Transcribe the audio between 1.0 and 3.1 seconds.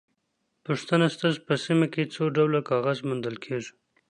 ستاسو په سیمه کې څو ډوله کاغذ